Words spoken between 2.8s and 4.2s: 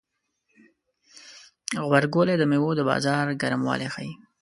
بازار ګرموالی ښيي.